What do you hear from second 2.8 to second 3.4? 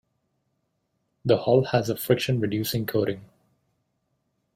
coating.